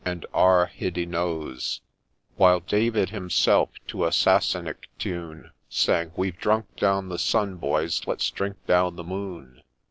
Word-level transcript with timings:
'and' 0.03 0.23
AT 0.33 0.71
hydd 0.71 0.97
y 0.97 1.03
nos'; 1.03 1.81
While 2.35 2.61
David 2.61 3.11
himself, 3.11 3.69
to 3.89 4.05
a 4.05 4.11
Sassenach 4.11 4.87
tune, 4.97 5.51
Sang,' 5.69 6.11
We've 6.17 6.39
drunk 6.39 6.75
down 6.75 7.09
the 7.09 7.19
Sun, 7.19 7.57
boys! 7.57 8.07
let 8.07 8.19
's 8.19 8.31
drink 8.31 8.57
down 8.65 8.95
the 8.95 9.03
Moon! 9.03 9.61